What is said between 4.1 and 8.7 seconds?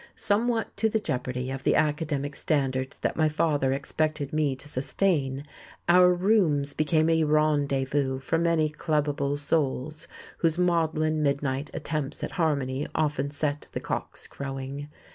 me to sustain, our rooms became a rendezvous for many